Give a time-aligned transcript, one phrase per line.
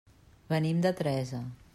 [0.53, 1.43] Venim de Teresa.